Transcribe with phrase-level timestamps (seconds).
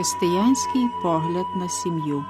[0.00, 2.24] Християнський погляд на сім'ю.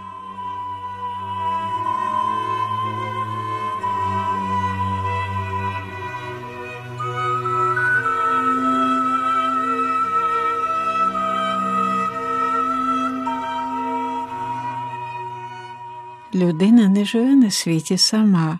[16.35, 18.59] Людина не живе на світі сама.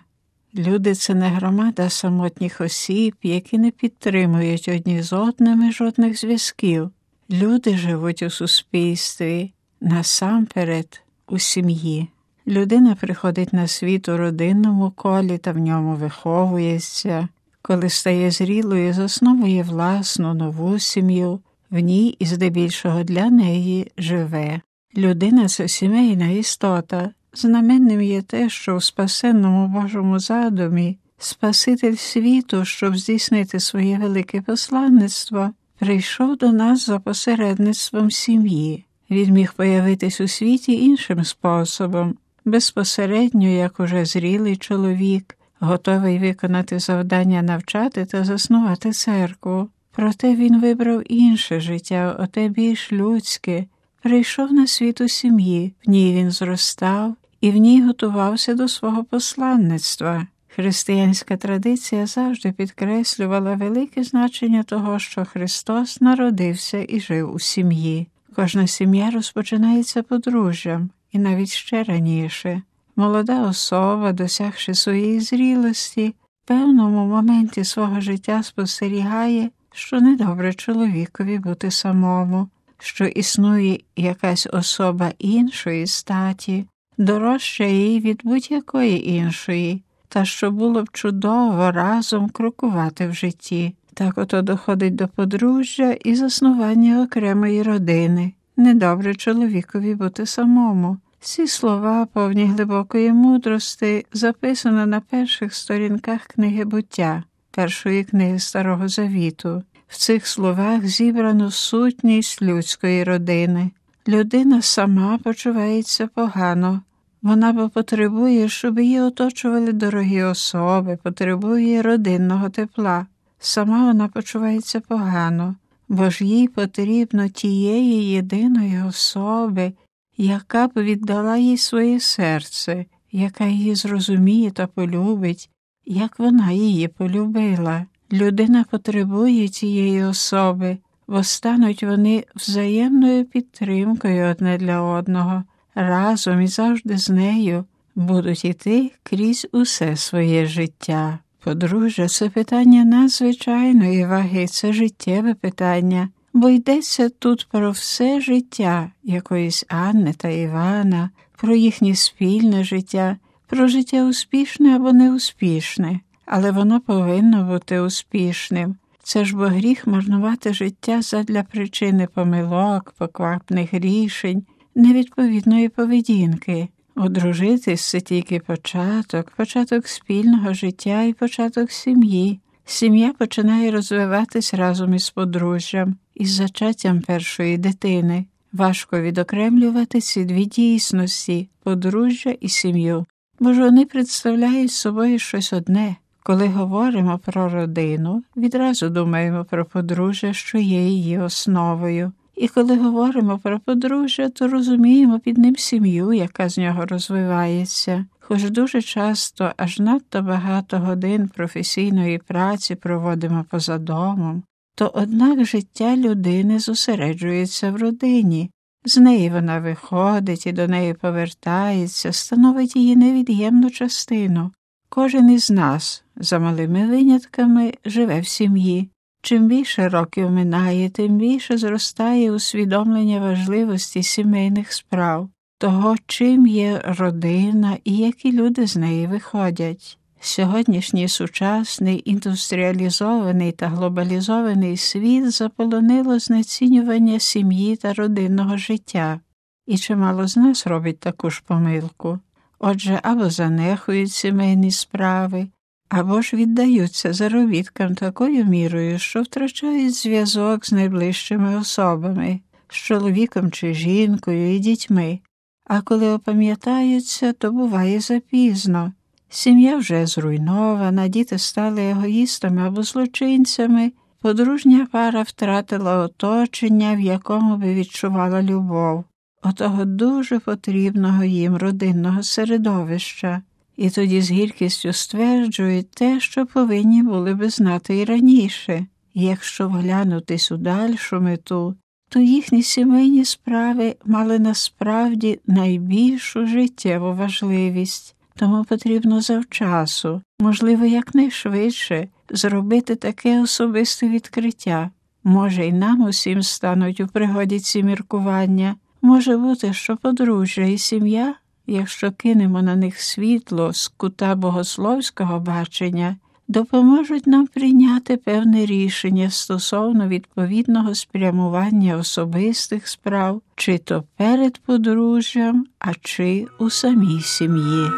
[0.55, 6.91] Люди це не громада самотніх осіб, які не підтримують одні з одними жодних зв'язків.
[7.31, 12.07] Люди живуть у суспільстві, насамперед у сім'ї.
[12.47, 17.27] Людина приходить на світ у родинному колі та в ньому виховується,
[17.61, 21.39] коли стає зрілою, засновує власну нову сім'ю,
[21.69, 24.61] в ній і здебільшого для неї живе.
[24.97, 27.11] Людина це сімейна істота.
[27.33, 35.51] Знаменним є те, що в спасенному Божому задумі Спаситель світу, щоб здійснити своє велике посланництво,
[35.81, 38.85] прийшов до нас за посередництвом сім'ї.
[39.09, 42.15] Він міг появитись у світі іншим способом,
[42.45, 49.69] безпосередньо, як уже зрілий чоловік, готовий виконати завдання навчати та заснувати церкву.
[49.91, 53.65] Проте він вибрав інше життя, оте більш людське,
[54.01, 59.03] прийшов на світ у сім'ї, в ній він зростав і в ній готувався до свого
[59.03, 60.27] посланництва.
[60.55, 68.07] Християнська традиція завжди підкреслювала велике значення того, що Христос народився і жив у сім'ї.
[68.35, 72.61] Кожна сім'я розпочинається подружжям, і навіть ще раніше.
[72.95, 81.71] Молода особа, досягши своєї зрілості, в певному моменті свого життя спостерігає, що недобре чоловікові бути
[81.71, 82.49] самому,
[82.79, 86.65] що існує якась особа іншої статі,
[86.97, 89.83] дорожча їй від будь-якої іншої,
[90.13, 93.75] та що було б чудово разом крокувати в житті.
[93.93, 98.33] Так ото доходить до подружжя і заснування окремої родини.
[98.57, 100.97] Недобре чоловікові бути самому.
[101.19, 109.63] Ці слова, повні глибокої мудрости, записано на перших сторінках книги буття, першої книги Старого Завіту.
[109.87, 113.71] В цих словах зібрано сутність людської родини.
[114.07, 116.81] Людина сама почувається погано,
[117.21, 123.05] вона потребує, щоб її оточували дорогі особи, потребує родинного тепла.
[123.39, 125.55] Сама вона почувається погано,
[125.89, 129.73] бо ж їй потрібно тієї єдиної особи,
[130.17, 135.49] яка б віддала їй своє серце, яка її зрозуміє та полюбить,
[135.85, 137.85] як вона її полюбила.
[138.13, 140.77] Людина потребує цієї особи,
[141.07, 145.43] бо стануть вони взаємною підтримкою одне для одного
[145.75, 147.65] разом і завжди з нею
[147.95, 151.19] будуть іти крізь усе своє життя.
[151.43, 159.65] Подружжя, це питання надзвичайної ваги, це життєве питання, бо йдеться тут про все життя якоїсь
[159.67, 163.17] Анни та Івана, про їхнє спільне життя,
[163.47, 168.75] про життя успішне або неуспішне, але воно повинно бути успішним.
[169.03, 174.43] Це ж бо гріх марнувати життя задля причини помилок, поквапних рішень,
[174.75, 176.67] невідповідної поведінки.
[176.95, 182.39] Одружитись це тільки початок, початок спільного життя і початок сім'ї.
[182.65, 188.25] Сім'я починає розвиватись разом із подружжям, із зачаттям першої дитини.
[188.53, 193.05] Важко відокремлювати ці дві дійсності подружжя і сім'ю,
[193.39, 195.95] бо ж вони представляють собою щось одне.
[196.23, 202.11] Коли говоримо про родину, відразу думаємо про подружжя, що є її основою.
[202.41, 208.05] І коли говоримо про подружжя, то розуміємо під ним сім'ю, яка з нього розвивається.
[208.19, 214.43] Хоч дуже часто аж надто багато годин професійної праці проводимо поза домом,
[214.75, 218.51] то однак життя людини зосереджується в родині.
[218.85, 224.51] З неї вона виходить і до неї повертається, становить її невід'ємну частину.
[224.89, 228.89] Кожен із нас, за малими винятками, живе в сім'ї.
[229.21, 237.77] Чим більше років минає, тим більше зростає усвідомлення важливості сімейних справ, того, чим є родина
[237.83, 239.97] і які люди з неї виходять.
[240.23, 249.19] Сьогоднішній сучасний індустріалізований та глобалізований світ заполонило знецінювання сім'ї та родинного життя,
[249.67, 252.19] і чимало з нас робить таку ж помилку.
[252.59, 255.47] Отже, або занехують сімейні справи,
[255.91, 262.39] або ж віддаються заробіткам такою мірою, що втрачають зв'язок з найближчими особами,
[262.69, 265.19] з чоловіком чи жінкою і дітьми,
[265.67, 268.93] а коли опам'ятаються, то буває запізно.
[269.29, 273.91] Сім'я вже зруйнована, діти стали егоїстами або злочинцями,
[274.21, 279.03] Подружня пара втратила оточення, в якому би відчувала любов,
[279.43, 283.41] отого дуже потрібного їм родинного середовища,
[283.81, 288.85] і тоді з гіркістю стверджують те, що повинні були би знати і раніше.
[289.13, 291.75] Якщо вглянутись у дальшу мету,
[292.09, 302.95] то їхні сімейні справи мали насправді найбільшу життєву важливість, тому потрібно завчасу, можливо, якнайшвидше зробити
[302.95, 304.89] таке особисте відкриття.
[305.23, 308.75] Може, й нам усім стануть у пригоді ці міркування.
[309.01, 311.35] Може бути, що подружжя і сім'я,
[311.71, 316.15] якщо кинемо на них світло з кута богословського бачення,
[316.47, 325.93] допоможуть нам прийняти певне рішення стосовно відповідного спрямування особистих справ, чи то перед подружжям, а
[326.01, 327.89] чи у самій сім'ї.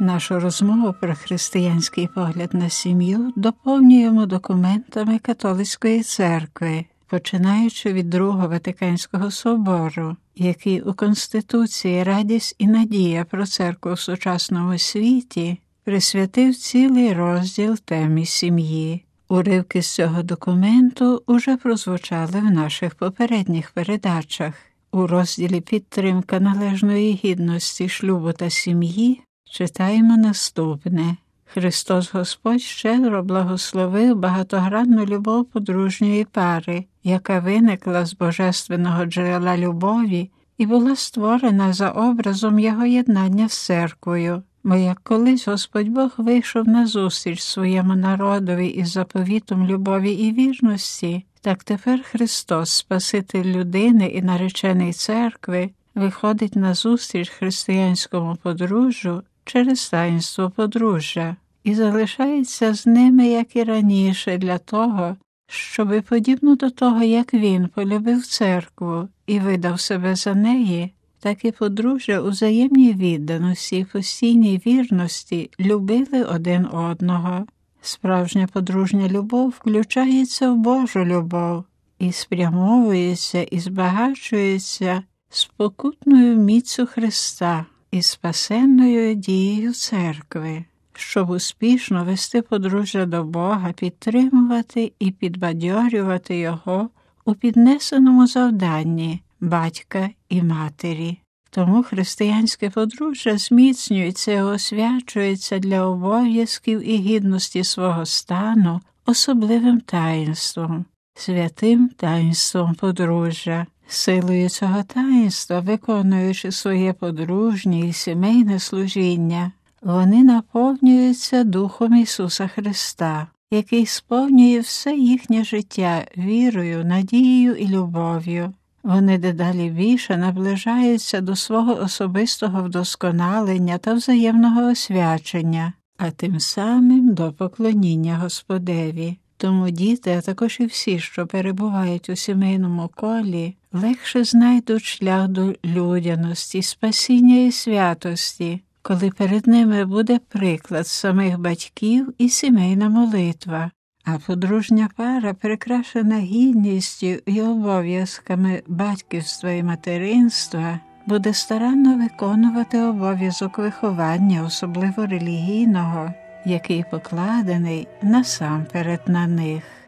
[0.00, 6.84] Нашу розмову про християнський погляд на сім'ю доповнюємо документами католицької церкви,
[7.14, 14.78] починаючи від Другого Ватиканського собору, який у Конституції радість і надія про церкву в сучасному
[14.78, 19.04] світі присвятив цілий розділ темі сім'ї.
[19.28, 24.54] Уривки з цього документу уже прозвучали в наших попередніх передачах.
[24.92, 29.20] У розділі Підтримка належної гідності шлюбу та сім'ї
[29.50, 31.16] читаємо наступне.
[31.46, 40.66] Христос Господь щедро благословив багатогранну любов подружньої пари, яка виникла з божественного джерела любові і
[40.66, 44.42] була створена за образом його єднання з церквою.
[44.64, 51.24] Бо як колись Господь Бог вийшов на зустріч своєму народові із заповітом любові і вірності,
[51.40, 60.50] так тепер Христос, Спаситель людини і наречений церкви, виходить на зустріч християнському подружжю через таїнство
[60.50, 67.34] подружжя і залишається з ними, як і раніше, для того, щоби, подібно до того, як
[67.34, 73.84] він полюбив церкву і видав себе за неї, так і подружжя у взаємній відданості і
[73.84, 77.46] постійній вірності любили один одного.
[77.80, 81.64] Справжня подружня любов включається в Божу любов
[81.98, 93.06] і спрямовується і збагачується спокутною міцю Христа і спасенною дією церкви, щоб успішно вести подружжя
[93.06, 96.88] до Бога, підтримувати і підбадьорювати Його
[97.24, 101.20] у піднесеному завданні батька і матері.
[101.50, 111.88] Тому християнське подружжя зміцнюється і освячується для обов'язків і гідності свого стану особливим таїнством, святим
[111.88, 113.66] таїнством подружжя.
[113.88, 119.52] Силою цього таїнства, виконуючи своє подружнє і сімейне служіння,
[119.82, 128.52] вони наповнюються Духом Ісуса Христа, який сповнює все їхнє життя вірою, надією і любов'ю.
[128.82, 137.32] Вони дедалі більше наближаються до свого особистого вдосконалення та взаємного освячення, а тим самим до
[137.32, 139.16] поклоніння Господеві.
[139.44, 145.54] Тому діти, а також і всі, що перебувають у сімейному колі, легше знайдуть шлях до
[145.64, 153.70] людяності, спасіння і святості, коли перед ними буде приклад самих батьків і сімейна молитва,
[154.04, 164.44] а подружня пара, прикрашена гідністю і обов'язками батьківства і материнства, буде старанно виконувати обов'язок виховання,
[164.46, 169.83] особливо релігійного, який покладений насамперед на них.